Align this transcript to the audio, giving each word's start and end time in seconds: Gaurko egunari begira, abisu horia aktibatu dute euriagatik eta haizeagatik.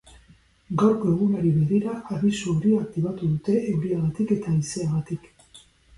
Gaurko 0.81 1.09
egunari 1.15 1.51
begira, 1.57 1.93
abisu 2.15 2.55
horia 2.55 2.79
aktibatu 2.85 3.29
dute 3.35 3.59
euriagatik 3.75 4.35
eta 4.39 4.55
haizeagatik. 4.57 5.29